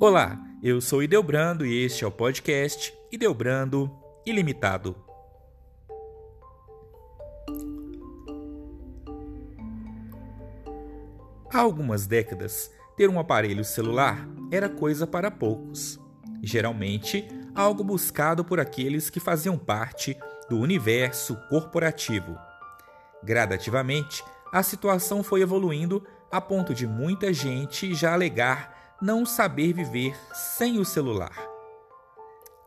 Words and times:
Olá, 0.00 0.38
eu 0.62 0.80
sou 0.80 1.02
Ideobrando 1.02 1.64
e 1.64 1.82
este 1.82 2.04
é 2.04 2.06
o 2.06 2.10
podcast 2.10 2.92
Ideobrando 3.10 3.90
Ilimitado. 4.26 4.94
Há 11.50 11.60
algumas 11.60 12.06
décadas, 12.06 12.70
ter 12.96 13.08
um 13.08 13.18
aparelho 13.18 13.64
celular 13.64 14.28
era 14.50 14.68
coisa 14.68 15.06
para 15.06 15.30
poucos. 15.30 15.98
Geralmente, 16.42 17.26
algo 17.54 17.84
buscado 17.84 18.44
por 18.44 18.60
aqueles 18.60 19.08
que 19.08 19.20
faziam 19.20 19.56
parte 19.56 20.18
do 20.50 20.58
universo 20.58 21.34
corporativo. 21.48 22.36
Gradativamente, 23.22 24.22
a 24.54 24.62
situação 24.62 25.24
foi 25.24 25.42
evoluindo 25.42 26.06
a 26.30 26.40
ponto 26.40 26.72
de 26.72 26.86
muita 26.86 27.32
gente 27.32 27.92
já 27.92 28.12
alegar 28.12 28.96
não 29.02 29.26
saber 29.26 29.72
viver 29.72 30.16
sem 30.32 30.78
o 30.78 30.84
celular. 30.84 31.36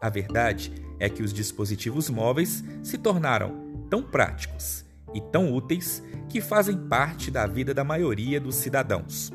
A 0.01 0.09
verdade 0.09 0.73
é 0.99 1.07
que 1.07 1.23
os 1.23 1.31
dispositivos 1.31 2.09
móveis 2.09 2.61
se 2.83 2.97
tornaram 2.97 3.85
tão 3.89 4.03
práticos 4.03 4.83
e 5.13 5.21
tão 5.21 5.53
úteis 5.53 6.03
que 6.27 6.41
fazem 6.41 6.75
parte 6.89 7.31
da 7.31 7.47
vida 7.47 7.73
da 7.73 7.85
maioria 7.85 8.41
dos 8.41 8.55
cidadãos. 8.55 9.31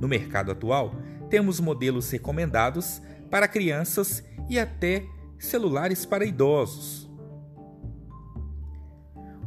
No 0.00 0.08
mercado 0.08 0.50
atual, 0.50 0.96
temos 1.30 1.60
modelos 1.60 2.10
recomendados 2.10 3.00
para 3.30 3.46
crianças 3.46 4.24
e 4.50 4.58
até 4.58 5.06
celulares 5.38 6.04
para 6.04 6.24
idosos. 6.24 7.08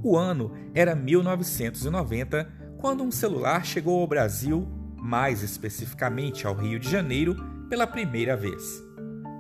O 0.08 0.16
ano 0.16 0.52
era 0.76 0.94
1990, 0.94 2.48
quando 2.78 3.04
um 3.04 3.10
celular 3.10 3.66
chegou 3.66 4.00
ao 4.00 4.06
Brasil 4.06 4.68
mais 4.96 5.42
especificamente 5.42 6.46
ao 6.46 6.54
Rio 6.54 6.80
de 6.80 6.88
Janeiro, 6.88 7.36
pela 7.68 7.88
primeira 7.88 8.38
vez. 8.38 8.84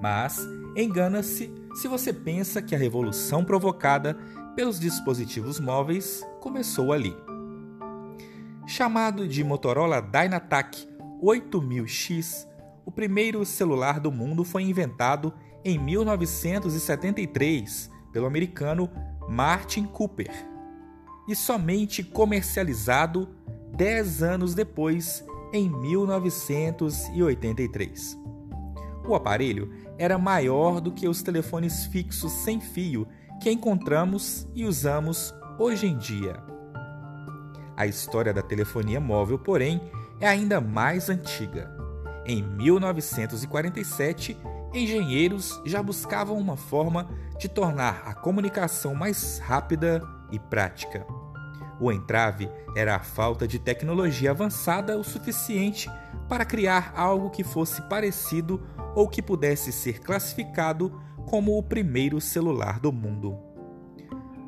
Mas 0.02 0.39
engana-se 0.75 1.53
se 1.75 1.88
você 1.88 2.11
pensa 2.11 2.63
que 2.63 2.73
a 2.73 2.80
revolução 2.80 3.45
provocada 3.45 4.17
pelos 4.55 4.80
dispositivos 4.80 5.59
móveis 5.59 6.25
começou 6.41 6.91
ali. 6.91 7.16
Chamado 8.66 9.27
de 9.27 9.43
Motorola 9.43 10.02
Dynatac 10.02 10.88
8000X, 11.21 12.47
o 12.83 12.91
primeiro 12.91 13.45
celular 13.45 13.99
do 13.99 14.11
mundo 14.11 14.43
foi 14.43 14.63
inventado 14.63 15.31
em 15.63 15.77
1973 15.77 17.91
pelo 18.11 18.25
americano 18.25 18.89
Martin 19.30 19.86
Cooper 19.86 20.55
e 21.28 21.36
somente 21.36 22.04
comercializado 22.04 23.28
10 23.76 24.23
anos 24.23 24.54
depois 24.54 25.26
em 25.52 25.67
1983. 25.70 28.17
O 29.08 29.16
aparelho 29.16 29.72
era 29.98 30.17
maior 30.17 30.82
do 30.82 30.92
que 30.92 31.08
os 31.08 31.22
telefones 31.22 31.86
fixos 31.86 32.32
sem 32.32 32.59
fio 32.59 33.08
que 33.42 33.50
encontramos 33.52 34.48
e 34.54 34.66
usamos 34.66 35.34
hoje 35.59 35.88
em 35.88 35.98
dia. 35.98 36.44
A 37.78 37.86
história 37.86 38.34
da 38.34 38.42
telefonia 38.42 39.00
móvel, 39.00 39.38
porém, 39.38 39.80
é 40.20 40.28
ainda 40.28 40.60
mais 40.62 41.10
antiga. 41.10 41.70
Em 42.26 42.42
1947, 42.42 44.36
engenheiros 44.73 45.62
já 45.66 45.84
buscavam 45.84 46.38
uma 46.38 46.58
forma 46.58 47.08
de 47.38 47.48
tornar 47.48 48.02
a 48.06 48.14
comunicação 48.14 48.94
mais 48.95 49.39
rápida 49.39 50.02
e 50.31 50.40
prática. 50.40 51.06
O 51.80 51.92
entrave 51.92 52.50
era 52.76 52.95
a 52.95 53.04
falta 53.04 53.48
de 53.48 53.59
tecnologia 53.59 54.32
avançada 54.32 54.98
o 54.98 55.04
suficiente 55.04 55.89
para 56.30 56.45
criar 56.45 56.94
algo 56.95 57.30
que 57.30 57.44
fosse 57.44 57.82
parecido 57.83 58.66
ou 58.95 59.10
que 59.10 59.22
pudesse 59.22 59.72
ser 59.72 59.99
classificado 59.99 61.02
como 61.26 61.58
o 61.58 61.64
primeiro 61.64 62.22
celular 62.22 62.80
do 62.80 62.92
mundo. 62.92 63.38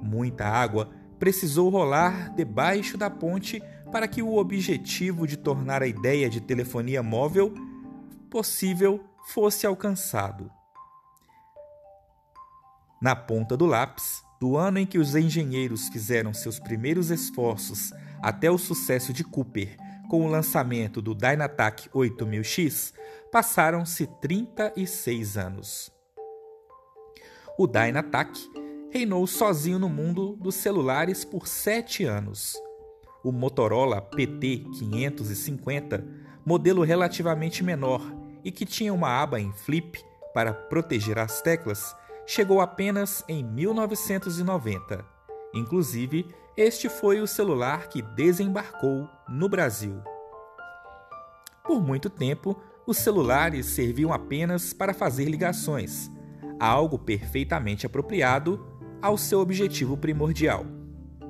Muita 0.01 0.47
água 0.47 0.89
precisou 1.19 1.69
rolar 1.69 2.33
debaixo 2.33 2.97
da 2.97 3.09
ponte 3.09 3.61
para 3.91 4.07
que 4.07 4.21
o 4.21 4.35
objetivo 4.35 5.27
de 5.27 5.37
tornar 5.37 5.81
a 5.81 5.87
ideia 5.87 6.29
de 6.29 6.39
telefonia 6.39 7.01
móvel 7.01 7.53
possível 8.29 9.03
fosse 9.27 9.65
alcançado. 9.65 10.49
Na 13.01 13.15
ponta 13.15 13.55
do 13.55 13.65
lápis, 13.65 14.23
do 14.39 14.57
ano 14.57 14.79
em 14.79 14.85
que 14.85 14.97
os 14.97 15.15
engenheiros 15.15 15.87
fizeram 15.89 16.33
seus 16.33 16.59
primeiros 16.59 17.09
esforços 17.09 17.91
até 18.21 18.51
o 18.51 18.57
sucesso 18.57 19.13
de 19.13 19.23
Cooper 19.23 19.77
com 20.09 20.25
o 20.25 20.29
lançamento 20.29 21.01
do 21.01 21.13
Dynatac 21.13 21.89
8000X, 21.89 22.93
passaram-se 23.31 24.07
36 24.21 25.37
anos. 25.37 25.91
O 27.57 27.67
Dynatac 27.67 28.31
reinou 28.91 29.25
sozinho 29.27 29.79
no 29.79 29.89
mundo 29.89 30.37
dos 30.37 30.55
celulares 30.55 31.25
por 31.25 31.45
sete 31.47 32.05
anos. 32.05 32.55
O 33.23 33.31
Motorola 33.31 34.01
PT550, 34.01 36.03
modelo 36.45 36.83
relativamente 36.83 37.63
menor 37.63 38.01
e 38.43 38.51
que 38.51 38.65
tinha 38.65 38.93
uma 38.93 39.21
aba 39.21 39.41
em 39.41 39.51
flip 39.51 39.99
para 40.33 40.53
proteger 40.53 41.19
as 41.19 41.41
teclas, 41.41 41.93
chegou 42.27 42.59
apenas 42.59 43.23
em 43.29 43.41
1990. 43.41 45.05
Inclusive, 45.55 46.27
este 46.57 46.89
foi 46.89 47.21
o 47.21 47.27
celular 47.27 47.87
que 47.87 48.01
desembarcou 48.01 49.07
no 49.29 49.47
Brasil. 49.47 50.01
Por 51.63 51.81
muito 51.81 52.09
tempo, 52.09 52.61
os 52.85 52.97
celulares 52.97 53.67
serviam 53.67 54.11
apenas 54.11 54.73
para 54.73 54.93
fazer 54.93 55.23
ligações, 55.25 56.11
algo 56.59 56.99
perfeitamente 56.99 57.85
apropriado 57.85 58.67
ao 59.01 59.17
seu 59.17 59.39
objetivo 59.39 59.95
primordial. 59.95 60.65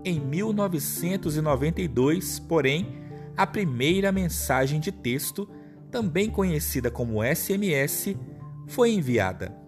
Em 0.04 0.20
1992, 0.20 2.40
porém, 2.40 3.06
a 3.36 3.46
primeira 3.46 4.12
mensagem 4.12 4.80
de 4.80 4.92
texto, 4.92 5.48
também 5.92 6.28
conhecida 6.30 6.90
como 6.90 7.24
SMS, 7.24 8.16
foi 8.68 8.94
enviada. 8.94 9.67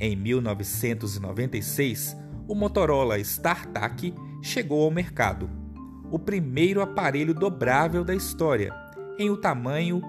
Em 0.00 0.14
1996, 0.14 2.16
o 2.46 2.54
Motorola 2.54 3.18
StarTAC 3.18 4.14
chegou 4.40 4.84
ao 4.84 4.92
mercado, 4.92 5.50
o 6.10 6.18
primeiro 6.18 6.80
aparelho 6.80 7.34
dobrável 7.34 8.04
da 8.04 8.14
história, 8.14 8.72
em 9.18 9.28
um 9.28 9.36
tamanho 9.36 10.00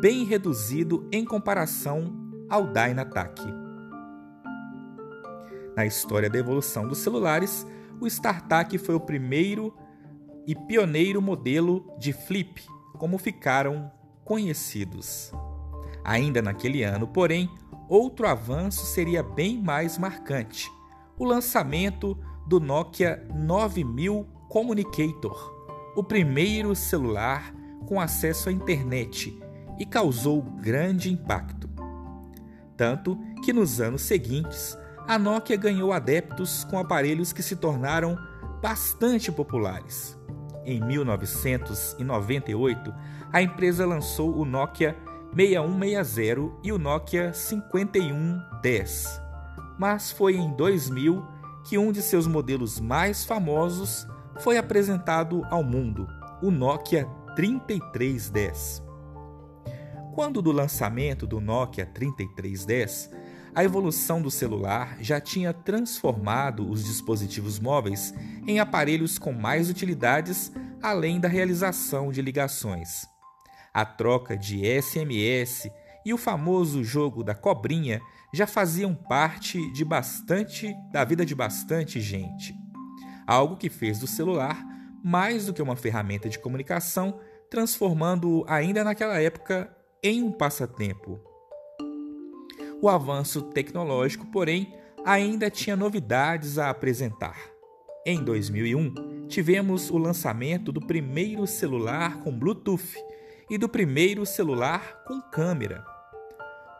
bem 0.00 0.24
reduzido 0.24 1.06
em 1.12 1.22
comparação 1.22 2.14
ao 2.48 2.66
Dynatac. 2.66 3.42
Na 5.76 5.84
história 5.84 6.30
da 6.30 6.38
evolução 6.38 6.88
dos 6.88 6.98
celulares, 6.98 7.66
o 8.00 8.06
StarTAC 8.06 8.78
foi 8.78 8.94
o 8.94 9.00
primeiro 9.00 9.76
e 10.46 10.54
pioneiro 10.54 11.20
modelo 11.20 11.94
de 11.98 12.14
flip, 12.14 12.64
como 12.94 13.18
ficaram 13.18 13.92
conhecidos. 14.24 15.30
Ainda 16.02 16.40
naquele 16.40 16.82
ano, 16.82 17.06
porém, 17.06 17.50
outro 17.88 18.26
avanço 18.26 18.84
seria 18.86 19.22
bem 19.22 19.62
mais 19.62 19.98
marcante: 19.98 20.70
o 21.18 21.24
lançamento 21.24 22.18
do 22.46 22.60
Nokia 22.60 23.26
9000 23.34 24.26
Communicator, 24.48 25.54
o 25.96 26.04
primeiro 26.04 26.74
celular 26.74 27.52
com 27.86 28.00
acesso 28.00 28.48
à 28.48 28.52
internet 28.52 29.38
e 29.78 29.84
causou 29.84 30.40
grande 30.42 31.12
impacto. 31.12 31.68
Tanto 32.76 33.18
que 33.44 33.52
nos 33.52 33.80
anos 33.80 34.02
seguintes, 34.02 34.76
a 35.06 35.16
Nokia 35.18 35.56
ganhou 35.56 35.92
adeptos 35.92 36.64
com 36.64 36.78
aparelhos 36.78 37.32
que 37.32 37.42
se 37.42 37.56
tornaram 37.56 38.16
bastante 38.60 39.32
populares. 39.32 40.18
Em 40.64 40.80
1998, 40.80 42.94
a 43.32 43.40
empresa 43.40 43.86
lançou 43.86 44.36
o 44.36 44.44
Nokia 44.44 44.96
6160 45.36 46.60
e 46.64 46.72
o 46.72 46.78
Nokia 46.78 47.30
5110. 47.34 49.20
Mas 49.78 50.10
foi 50.10 50.34
em 50.34 50.50
2000 50.56 51.22
que 51.68 51.76
um 51.76 51.92
de 51.92 52.00
seus 52.00 52.26
modelos 52.26 52.80
mais 52.80 53.22
famosos 53.22 54.06
foi 54.40 54.56
apresentado 54.56 55.44
ao 55.50 55.62
mundo, 55.62 56.08
o 56.42 56.50
Nokia 56.50 57.04
3310. 57.34 58.82
Quando 60.14 60.40
do 60.40 60.50
lançamento 60.52 61.26
do 61.26 61.38
Nokia 61.38 61.84
3310, 61.84 63.10
a 63.54 63.62
evolução 63.62 64.22
do 64.22 64.30
celular 64.30 64.96
já 65.00 65.20
tinha 65.20 65.52
transformado 65.52 66.66
os 66.66 66.82
dispositivos 66.82 67.60
móveis 67.60 68.14
em 68.46 68.58
aparelhos 68.58 69.18
com 69.18 69.34
mais 69.34 69.68
utilidades 69.68 70.50
além 70.82 71.20
da 71.20 71.28
realização 71.28 72.10
de 72.10 72.22
ligações. 72.22 73.15
A 73.76 73.84
troca 73.84 74.38
de 74.38 74.62
SMS 74.80 75.70
e 76.02 76.14
o 76.14 76.16
famoso 76.16 76.82
jogo 76.82 77.22
da 77.22 77.34
cobrinha 77.34 78.00
já 78.32 78.46
faziam 78.46 78.94
parte 78.94 79.70
de 79.74 79.84
bastante 79.84 80.74
da 80.90 81.04
vida 81.04 81.26
de 81.26 81.34
bastante 81.34 82.00
gente. 82.00 82.54
Algo 83.26 83.54
que 83.54 83.68
fez 83.68 83.98
do 83.98 84.06
celular 84.06 84.64
mais 85.04 85.44
do 85.44 85.52
que 85.52 85.60
uma 85.60 85.76
ferramenta 85.76 86.26
de 86.26 86.38
comunicação, 86.38 87.20
transformando-o 87.50 88.46
ainda 88.48 88.82
naquela 88.82 89.20
época 89.20 89.70
em 90.02 90.22
um 90.22 90.32
passatempo. 90.32 91.20
O 92.80 92.88
avanço 92.88 93.42
tecnológico, 93.42 94.24
porém, 94.28 94.72
ainda 95.04 95.50
tinha 95.50 95.76
novidades 95.76 96.56
a 96.56 96.70
apresentar. 96.70 97.36
Em 98.06 98.24
2001, 98.24 99.26
tivemos 99.28 99.90
o 99.90 99.98
lançamento 99.98 100.72
do 100.72 100.80
primeiro 100.80 101.46
celular 101.46 102.22
com 102.22 102.32
Bluetooth 102.32 102.96
e 103.48 103.56
do 103.56 103.68
primeiro 103.68 104.26
celular 104.26 105.02
com 105.06 105.20
câmera. 105.20 105.84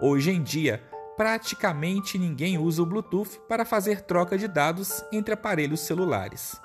Hoje 0.01 0.31
em 0.31 0.43
dia, 0.43 0.83
praticamente 1.17 2.19
ninguém 2.19 2.59
usa 2.59 2.83
o 2.83 2.87
Bluetooth 2.87 3.41
para 3.49 3.65
fazer 3.65 4.03
troca 4.03 4.37
de 4.37 4.47
dados 4.47 5.03
entre 5.13 5.33
aparelhos 5.33 5.81
celulares. 5.81 6.61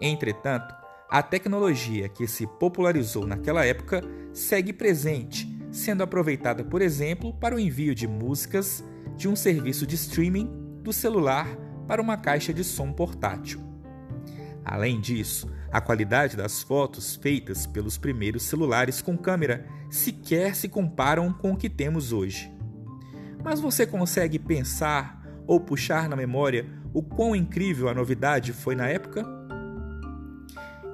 Entretanto, 0.00 0.74
a 1.08 1.22
tecnologia 1.22 2.08
que 2.08 2.26
se 2.28 2.46
popularizou 2.46 3.26
naquela 3.26 3.64
época 3.64 4.02
segue 4.32 4.72
presente, 4.72 5.48
sendo 5.72 6.02
aproveitada, 6.02 6.62
por 6.62 6.80
exemplo, 6.80 7.34
para 7.34 7.56
o 7.56 7.58
envio 7.58 7.94
de 7.94 8.06
músicas 8.06 8.84
de 9.16 9.28
um 9.28 9.34
serviço 9.34 9.86
de 9.86 9.96
streaming 9.96 10.48
do 10.82 10.92
celular 10.92 11.48
para 11.88 12.00
uma 12.00 12.16
caixa 12.16 12.54
de 12.54 12.62
som 12.62 12.92
portátil. 12.92 13.60
Além 14.64 15.00
disso, 15.00 15.50
a 15.72 15.80
qualidade 15.80 16.36
das 16.36 16.62
fotos 16.62 17.14
feitas 17.16 17.66
pelos 17.66 17.96
primeiros 17.96 18.42
celulares 18.42 19.00
com 19.00 19.16
câmera 19.16 19.66
sequer 19.88 20.54
se 20.54 20.68
comparam 20.68 21.32
com 21.32 21.52
o 21.52 21.56
que 21.56 21.70
temos 21.70 22.12
hoje. 22.12 22.52
Mas 23.42 23.60
você 23.60 23.86
consegue 23.86 24.38
pensar 24.38 25.20
ou 25.46 25.60
puxar 25.60 26.08
na 26.08 26.16
memória 26.16 26.66
o 26.92 27.02
quão 27.02 27.34
incrível 27.34 27.88
a 27.88 27.94
novidade 27.94 28.52
foi 28.52 28.74
na 28.74 28.88
época? 28.88 29.24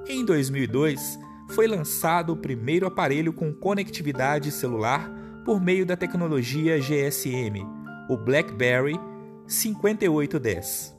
Em 0.07 0.23
2002, 0.23 1.19
foi 1.49 1.67
lançado 1.67 2.33
o 2.33 2.37
primeiro 2.37 2.85
aparelho 2.85 3.33
com 3.33 3.53
conectividade 3.53 4.51
celular 4.51 5.11
por 5.43 5.61
meio 5.61 5.85
da 5.85 5.95
tecnologia 5.95 6.79
GSM, 6.79 7.65
o 8.09 8.17
BlackBerry 8.17 8.99
5810. 9.47 10.95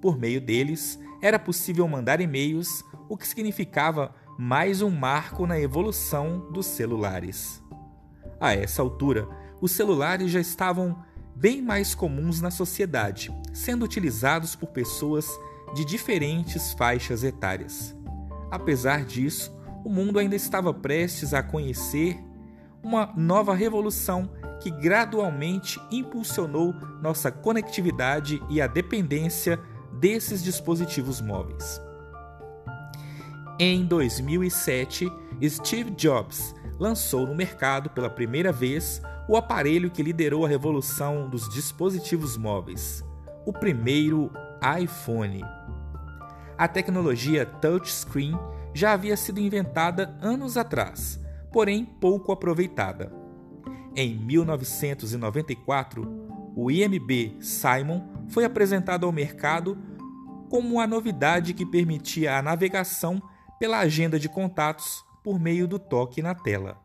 Por 0.00 0.18
meio 0.18 0.40
deles, 0.40 0.98
era 1.22 1.38
possível 1.38 1.86
mandar 1.86 2.20
e-mails, 2.20 2.84
o 3.08 3.16
que 3.16 3.26
significava 3.26 4.14
mais 4.38 4.80
um 4.80 4.90
marco 4.90 5.46
na 5.46 5.60
evolução 5.60 6.50
dos 6.50 6.66
celulares. 6.66 7.62
A 8.40 8.54
essa 8.54 8.80
altura, 8.80 9.28
os 9.60 9.72
celulares 9.72 10.30
já 10.30 10.40
estavam 10.40 11.04
bem 11.36 11.60
mais 11.60 11.94
comuns 11.94 12.40
na 12.40 12.50
sociedade, 12.50 13.30
sendo 13.52 13.84
utilizados 13.84 14.56
por 14.56 14.68
pessoas 14.68 15.28
de 15.74 15.84
diferentes 15.84 16.72
faixas 16.72 17.22
etárias. 17.22 17.94
Apesar 18.50 19.04
disso, 19.04 19.54
o 19.84 19.90
mundo 19.90 20.18
ainda 20.18 20.36
estava 20.36 20.72
prestes 20.72 21.32
a 21.32 21.42
conhecer 21.42 22.18
uma 22.82 23.12
nova 23.16 23.54
revolução 23.54 24.30
que 24.60 24.70
gradualmente 24.70 25.80
impulsionou 25.90 26.74
nossa 27.02 27.30
conectividade 27.30 28.42
e 28.50 28.60
a 28.60 28.66
dependência 28.66 29.58
desses 30.00 30.42
dispositivos 30.42 31.20
móveis. 31.20 31.80
Em 33.58 33.84
2007, 33.84 35.12
Steve 35.46 35.90
Jobs 35.90 36.54
lançou 36.78 37.26
no 37.26 37.34
mercado 37.34 37.90
pela 37.90 38.08
primeira 38.08 38.50
vez 38.50 39.02
o 39.28 39.36
aparelho 39.36 39.90
que 39.90 40.02
liderou 40.02 40.46
a 40.46 40.48
revolução 40.48 41.28
dos 41.28 41.46
dispositivos 41.50 42.38
móveis, 42.38 43.04
o 43.44 43.52
primeiro 43.52 44.30
iPhone. 44.82 45.42
A 46.56 46.66
tecnologia 46.66 47.44
touchscreen 47.44 48.38
já 48.72 48.92
havia 48.92 49.16
sido 49.16 49.38
inventada 49.38 50.16
anos 50.22 50.56
atrás, 50.56 51.20
porém 51.52 51.84
pouco 51.84 52.32
aproveitada. 52.32 53.12
Em 53.94 54.16
1994, 54.16 56.20
o 56.56 56.70
IMB 56.70 57.36
Simon 57.40 58.02
foi 58.28 58.44
apresentado 58.44 59.04
ao 59.04 59.12
mercado 59.12 59.76
como 60.50 60.74
uma 60.74 60.86
novidade 60.86 61.54
que 61.54 61.64
permitia 61.64 62.36
a 62.36 62.42
navegação 62.42 63.22
pela 63.58 63.78
agenda 63.78 64.18
de 64.18 64.28
contatos 64.28 65.04
por 65.22 65.38
meio 65.38 65.68
do 65.68 65.78
toque 65.78 66.20
na 66.20 66.34
tela. 66.34 66.76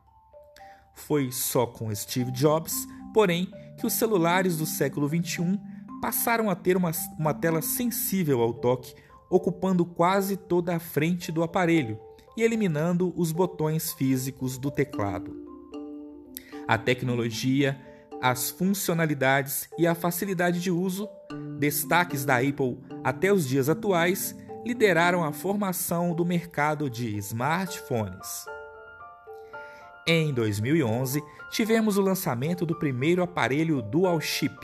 Foi 0.94 1.32
só 1.32 1.66
com 1.66 1.94
Steve 1.94 2.32
Jobs, 2.32 2.88
porém, 3.14 3.52
que 3.78 3.88
os 3.88 3.94
celulares 3.94 4.58
do 4.58 4.66
século 4.66 5.10
XXI 5.10 5.60
passaram 6.00 6.50
a 6.50 6.56
ter 6.56 6.78
uma, 6.78 6.92
uma 7.18 7.34
tela 7.34 7.62
sensível 7.62 8.42
ao 8.42 8.54
toque 8.54 8.94
ocupando 9.30 9.84
quase 9.84 10.38
toda 10.38 10.76
a 10.76 10.80
frente 10.80 11.32
do 11.32 11.42
aparelho 11.42 12.00
e 12.38 12.44
eliminando 12.44 13.14
os 13.18 13.32
botões 13.32 13.92
físicos 13.94 14.58
do 14.58 14.70
teclado. 14.70 15.36
A 16.68 16.78
tecnologia, 16.78 17.80
as 18.26 18.50
funcionalidades 18.50 19.70
e 19.78 19.86
a 19.86 19.94
facilidade 19.94 20.60
de 20.60 20.72
uso, 20.72 21.08
destaques 21.60 22.26
da 22.26 22.38
Apple 22.38 22.80
até 23.04 23.32
os 23.32 23.48
dias 23.48 23.70
atuais, 23.70 24.36
lideraram 24.66 25.24
a 25.24 25.32
formação 25.32 26.16
do 26.16 26.26
mercado 26.26 26.90
de 26.90 27.16
smartphones. 27.18 28.48
Em 30.08 30.34
2011, 30.34 31.22
tivemos 31.52 32.00
o 32.00 32.02
lançamento 32.02 32.66
do 32.66 32.74
primeiro 32.74 33.22
aparelho 33.22 33.80
dual 33.80 34.20
chip. 34.20 34.58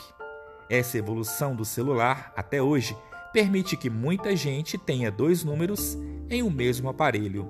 Essa 0.67 0.97
evolução 0.97 1.55
do 1.55 1.63
celular, 1.63 2.33
até 2.35 2.63
hoje, 2.63 2.97
permite 3.31 3.77
que 3.77 3.91
muita 3.91 4.35
gente 4.35 4.75
tenha 4.75 5.11
dois 5.11 5.43
números 5.43 5.95
em 6.31 6.41
um 6.41 6.49
mesmo 6.49 6.89
aparelho. 6.89 7.47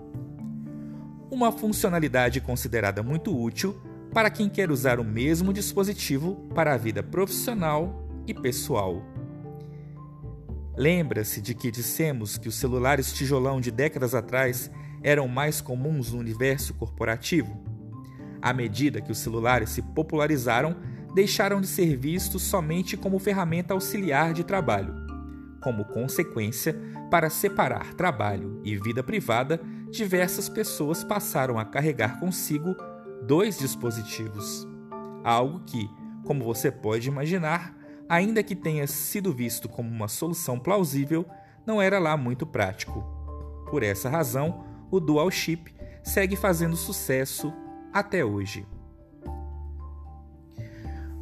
Uma 1.31 1.53
funcionalidade 1.53 2.41
considerada 2.41 3.01
muito 3.01 3.33
útil 3.33 3.81
para 4.13 4.29
quem 4.29 4.49
quer 4.49 4.69
usar 4.69 4.99
o 4.99 5.03
mesmo 5.03 5.53
dispositivo 5.53 6.35
para 6.53 6.73
a 6.73 6.77
vida 6.77 7.01
profissional 7.01 8.07
e 8.27 8.33
pessoal. 8.33 9.01
Lembra-se 10.75 11.41
de 11.41 11.53
que 11.53 11.71
dissemos 11.71 12.37
que 12.37 12.47
os 12.47 12.55
celulares 12.55 13.13
tijolão 13.13 13.61
de 13.61 13.71
décadas 13.71 14.15
atrás 14.15 14.71
eram 15.03 15.27
mais 15.27 15.61
comuns 15.61 16.11
no 16.11 16.19
universo 16.19 16.73
corporativo? 16.73 17.61
À 18.41 18.53
medida 18.53 19.01
que 19.01 19.11
os 19.11 19.17
celulares 19.17 19.69
se 19.69 19.81
popularizaram, 19.81 20.75
deixaram 21.13 21.61
de 21.61 21.67
ser 21.67 21.95
vistos 21.97 22.41
somente 22.43 22.97
como 22.97 23.19
ferramenta 23.19 23.73
auxiliar 23.73 24.33
de 24.33 24.43
trabalho 24.43 25.01
como 25.61 25.85
consequência, 25.85 26.75
para 27.09 27.29
separar 27.29 27.93
trabalho 27.93 28.59
e 28.63 28.75
vida 28.75 29.03
privada, 29.03 29.61
diversas 29.89 30.49
pessoas 30.49 31.03
passaram 31.03 31.59
a 31.59 31.65
carregar 31.65 32.19
consigo 32.19 32.75
dois 33.27 33.57
dispositivos. 33.57 34.67
Algo 35.23 35.61
que, 35.65 35.89
como 36.25 36.43
você 36.43 36.71
pode 36.71 37.07
imaginar, 37.07 37.75
ainda 38.09 38.43
que 38.43 38.55
tenha 38.55 38.87
sido 38.87 39.33
visto 39.33 39.69
como 39.69 39.89
uma 39.89 40.07
solução 40.07 40.59
plausível, 40.59 41.25
não 41.65 41.81
era 41.81 41.99
lá 41.99 42.17
muito 42.17 42.45
prático. 42.45 43.03
Por 43.69 43.83
essa 43.83 44.09
razão, 44.09 44.65
o 44.89 44.99
dual 44.99 45.29
chip 45.31 45.73
segue 46.03 46.35
fazendo 46.35 46.75
sucesso 46.75 47.53
até 47.93 48.25
hoje. 48.25 48.65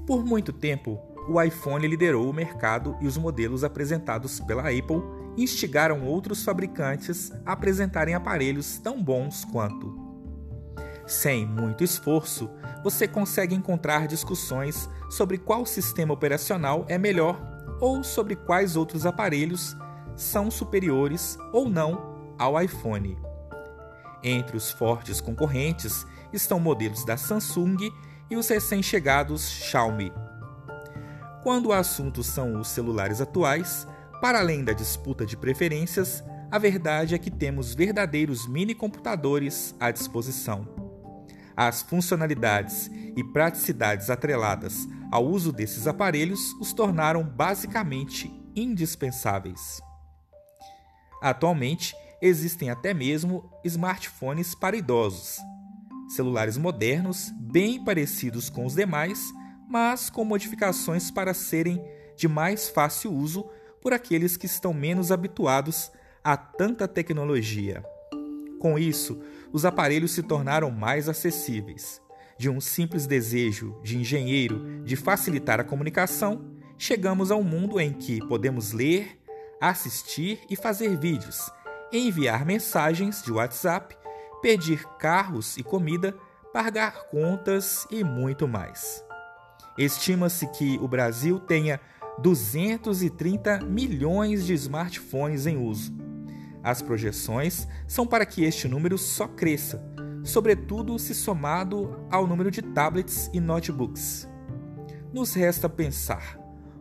Por 0.07 0.25
muito 0.25 0.51
tempo, 0.51 0.99
o 1.27 1.39
iPhone 1.39 1.87
liderou 1.87 2.27
o 2.27 2.33
mercado 2.33 2.97
e 2.99 3.05
os 3.05 3.17
modelos 3.17 3.63
apresentados 3.63 4.39
pela 4.39 4.63
Apple 4.63 5.03
instigaram 5.37 6.03
outros 6.03 6.43
fabricantes 6.43 7.31
a 7.45 7.51
apresentarem 7.51 8.15
aparelhos 8.15 8.79
tão 8.79 9.01
bons 9.01 9.45
quanto. 9.45 9.98
Sem 11.09 11.43
muito 11.43 11.83
esforço, 11.83 12.47
você 12.83 13.07
consegue 13.07 13.55
encontrar 13.55 14.07
discussões 14.07 14.87
sobre 15.09 15.39
qual 15.39 15.65
sistema 15.65 16.13
operacional 16.13 16.85
é 16.87 16.99
melhor 16.99 17.41
ou 17.81 18.03
sobre 18.03 18.35
quais 18.35 18.75
outros 18.75 19.07
aparelhos 19.07 19.75
são 20.15 20.51
superiores 20.51 21.35
ou 21.51 21.67
não 21.67 22.35
ao 22.37 22.61
iPhone. 22.61 23.17
Entre 24.23 24.55
os 24.55 24.69
fortes 24.69 25.19
concorrentes 25.19 26.05
estão 26.31 26.59
modelos 26.59 27.03
da 27.03 27.17
Samsung 27.17 27.91
e 28.29 28.37
os 28.37 28.47
recém-chegados 28.47 29.49
Xiaomi. 29.49 30.13
Quando 31.41 31.69
o 31.69 31.73
assunto 31.73 32.21
são 32.21 32.59
os 32.59 32.67
celulares 32.67 33.19
atuais, 33.19 33.87
para 34.21 34.37
além 34.37 34.63
da 34.63 34.73
disputa 34.73 35.25
de 35.25 35.35
preferências, 35.35 36.23
a 36.51 36.59
verdade 36.59 37.15
é 37.15 37.17
que 37.17 37.31
temos 37.31 37.73
verdadeiros 37.73 38.47
mini 38.47 38.75
computadores 38.75 39.73
à 39.79 39.89
disposição. 39.89 40.78
As 41.59 41.81
funcionalidades 41.81 42.89
e 43.17 43.21
praticidades 43.21 44.09
atreladas 44.09 44.87
ao 45.11 45.25
uso 45.25 45.51
desses 45.51 45.87
aparelhos 45.87 46.53
os 46.53 46.71
tornaram 46.71 47.21
basicamente 47.21 48.31
indispensáveis. 48.55 49.81
Atualmente, 51.21 51.93
existem 52.21 52.69
até 52.69 52.93
mesmo 52.93 53.51
smartphones 53.65 54.55
para 54.55 54.77
idosos, 54.77 55.37
celulares 56.07 56.55
modernos, 56.55 57.29
bem 57.37 57.83
parecidos 57.83 58.49
com 58.49 58.65
os 58.65 58.75
demais, 58.75 59.19
mas 59.67 60.09
com 60.09 60.23
modificações 60.23 61.11
para 61.11 61.33
serem 61.33 61.83
de 62.15 62.29
mais 62.29 62.69
fácil 62.69 63.11
uso 63.11 63.49
por 63.81 63.91
aqueles 63.91 64.37
que 64.37 64.45
estão 64.45 64.73
menos 64.73 65.11
habituados 65.11 65.91
a 66.23 66.37
tanta 66.37 66.87
tecnologia. 66.87 67.83
Com 68.59 68.79
isso, 68.79 69.21
os 69.51 69.65
aparelhos 69.65 70.11
se 70.11 70.23
tornaram 70.23 70.71
mais 70.71 71.09
acessíveis. 71.09 72.01
De 72.37 72.49
um 72.49 72.61
simples 72.61 73.05
desejo 73.05 73.77
de 73.83 73.97
engenheiro 73.97 74.81
de 74.83 74.95
facilitar 74.95 75.59
a 75.59 75.63
comunicação, 75.63 76.45
chegamos 76.77 77.31
a 77.31 77.35
um 77.35 77.43
mundo 77.43 77.79
em 77.79 77.91
que 77.91 78.25
podemos 78.27 78.71
ler, 78.71 79.19
assistir 79.59 80.39
e 80.49 80.55
fazer 80.55 80.97
vídeos, 80.97 81.51
enviar 81.91 82.45
mensagens 82.45 83.21
de 83.21 83.31
WhatsApp, 83.31 83.97
pedir 84.41 84.85
carros 84.97 85.57
e 85.57 85.63
comida, 85.63 86.15
pagar 86.53 87.07
contas 87.07 87.85
e 87.91 88.03
muito 88.03 88.47
mais. 88.47 89.03
Estima-se 89.77 90.47
que 90.47 90.77
o 90.81 90.87
Brasil 90.87 91.39
tenha 91.39 91.79
230 92.19 93.59
milhões 93.61 94.45
de 94.45 94.53
smartphones 94.53 95.45
em 95.45 95.57
uso. 95.57 95.93
As 96.63 96.81
projeções 96.81 97.67
são 97.87 98.05
para 98.05 98.25
que 98.25 98.43
este 98.43 98.67
número 98.67 98.97
só 98.97 99.27
cresça, 99.27 99.81
sobretudo 100.23 100.99
se 100.99 101.15
somado 101.15 102.05
ao 102.11 102.27
número 102.27 102.51
de 102.51 102.61
tablets 102.61 103.29
e 103.33 103.39
notebooks. 103.39 104.27
Nos 105.13 105.33
resta 105.33 105.69
pensar: 105.69 106.37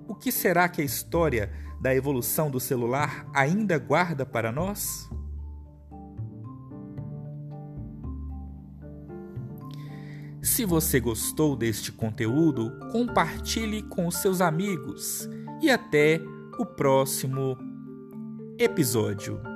o 0.06 0.14
que 0.14 0.32
será 0.32 0.68
que 0.68 0.82
a 0.82 0.84
história 0.84 1.52
da 1.80 1.94
evolução 1.94 2.50
do 2.50 2.58
celular 2.58 3.26
ainda 3.32 3.78
guarda 3.78 4.26
para 4.26 4.50
nós? 4.50 5.08
Se 10.42 10.64
você 10.64 10.98
gostou 10.98 11.54
deste 11.54 11.92
conteúdo, 11.92 12.72
compartilhe 12.90 13.82
com 13.82 14.10
seus 14.10 14.40
amigos 14.40 15.28
e 15.60 15.70
até 15.70 16.20
o 16.58 16.66
próximo 16.66 17.56
episódio. 18.58 19.47